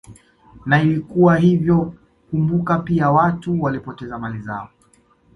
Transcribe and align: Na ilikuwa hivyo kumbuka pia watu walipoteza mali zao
Na 0.65 0.81
ilikuwa 0.81 1.37
hivyo 1.37 1.93
kumbuka 2.31 2.79
pia 2.79 3.11
watu 3.11 3.61
walipoteza 3.61 4.19
mali 4.19 4.39
zao 4.39 4.69